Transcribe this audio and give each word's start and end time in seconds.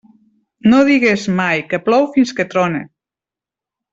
No 0.71 0.79
digues 0.87 1.25
mai 1.41 1.61
que 1.73 1.79
plou 1.89 2.09
fins 2.17 2.33
que 2.39 2.47
trone. 2.57 2.83